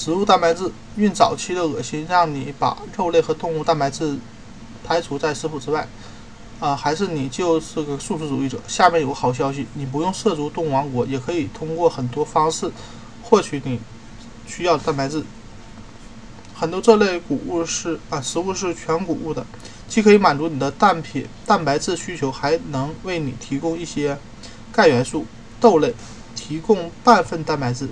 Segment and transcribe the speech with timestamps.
[0.00, 4.16] 植物蛋白质，孕早期的恶心让你把肉类和动物蛋白质
[4.82, 5.86] 排除在食谱之外，
[6.58, 8.58] 啊，还是你就是个素食主义者？
[8.66, 12.72] 下面有个好消息，你不用涉足动物王国，也可以通过很多方式
[13.22, 13.78] 获取你
[14.46, 15.22] 需要的蛋白质。
[16.54, 19.44] 很多这类谷物是啊，食物是全谷物的，
[19.86, 24.16] 既可以满足你的蛋品蛋白质需求，还能为你提供一些
[24.72, 25.26] 钙元素。
[25.60, 25.94] 豆类
[26.34, 27.86] 提供半份蛋白质。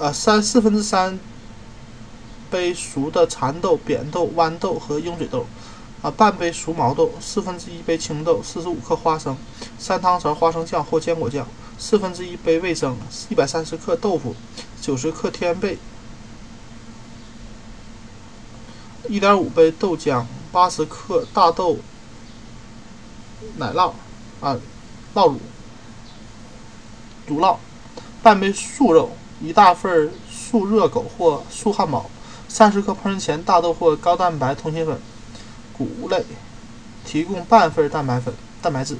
[0.00, 1.18] 呃，三四分之三
[2.50, 5.46] 杯熟的蚕豆、扁豆、豌豆和鹰嘴豆，
[6.00, 9.36] 啊，半杯熟毛豆，四分之一杯青豆，四十五克花生，
[9.78, 11.46] 三汤勺花生酱或坚果酱，
[11.78, 12.96] 四分之一杯味增，
[13.28, 14.34] 一百三十克豆腐，
[14.80, 15.78] 九十克天贝，
[19.08, 21.78] 一点五杯豆浆，八十克大豆
[23.56, 23.92] 奶酪，
[24.40, 24.56] 啊，
[25.14, 25.40] 酪乳，
[27.26, 27.56] 乳酪，
[28.22, 29.10] 半杯素肉。
[29.42, 32.08] 一大份素热狗或素汉堡，
[32.48, 34.96] 三十克烹饪前大豆或高蛋白通心粉，
[35.76, 36.24] 谷类
[37.04, 38.32] 提供半份蛋白粉
[38.62, 38.96] 蛋白质，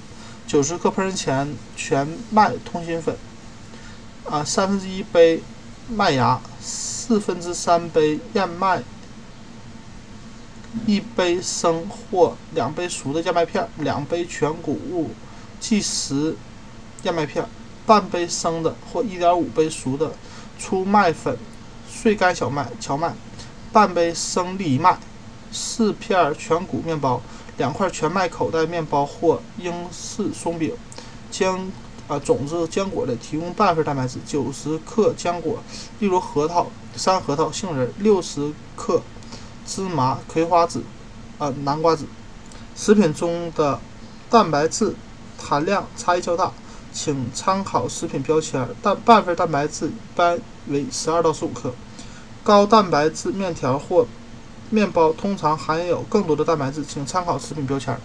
[0.49, 3.17] 九十克烹饪前全麦通心粉，
[4.29, 5.41] 啊，三分之一杯
[5.89, 8.83] 麦芽，四分之三杯燕麦，
[10.87, 15.11] 一杯生或两杯熟的燕麦片，两杯全谷物
[15.61, 16.37] 即食
[17.05, 17.47] 燕麦片，
[17.87, 20.11] 半杯生的或一点五杯熟的。
[20.63, 21.37] 粗麦粉、
[21.91, 23.13] 碎干小麦、荞麦，
[23.73, 24.97] 半杯生藜麦，
[25.51, 27.21] 四片全谷面包，
[27.57, 30.73] 两块全麦口袋面包或英式松饼，
[31.33, 31.73] 坚
[32.07, 35.61] 啊种子坚果类提供半份蛋白质，九十克坚果，
[35.99, 39.03] 例如核桃、山核桃、杏仁，六十克
[39.67, 40.85] 芝麻、葵花籽，
[41.39, 42.07] 啊南瓜籽。
[42.77, 43.81] 食品中的
[44.31, 44.95] 蛋白质
[45.37, 46.53] 含量差异较大。
[46.93, 48.69] 请参考食品标签。
[48.83, 51.73] 蛋半份蛋白质一般为十二到十五克，
[52.45, 54.07] 高蛋白质面条或
[54.71, 57.99] 面包通常含有更多的蛋白质，请参考食品标签。